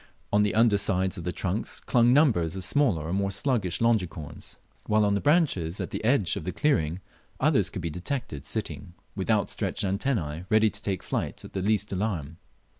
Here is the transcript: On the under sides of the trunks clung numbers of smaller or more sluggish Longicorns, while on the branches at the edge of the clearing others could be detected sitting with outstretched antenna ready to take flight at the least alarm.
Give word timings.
On 0.33 0.41
the 0.41 0.55
under 0.55 0.79
sides 0.79 1.19
of 1.19 1.25
the 1.25 1.31
trunks 1.31 1.79
clung 1.79 2.11
numbers 2.11 2.55
of 2.55 2.63
smaller 2.63 3.03
or 3.05 3.13
more 3.13 3.29
sluggish 3.29 3.81
Longicorns, 3.81 4.57
while 4.87 5.05
on 5.05 5.13
the 5.13 5.21
branches 5.21 5.79
at 5.79 5.91
the 5.91 6.03
edge 6.03 6.35
of 6.35 6.43
the 6.43 6.51
clearing 6.51 7.01
others 7.39 7.69
could 7.69 7.83
be 7.83 7.91
detected 7.91 8.43
sitting 8.43 8.95
with 9.15 9.29
outstretched 9.29 9.83
antenna 9.83 10.47
ready 10.49 10.71
to 10.71 10.81
take 10.81 11.03
flight 11.03 11.45
at 11.45 11.53
the 11.53 11.61
least 11.61 11.91
alarm. 11.93 12.37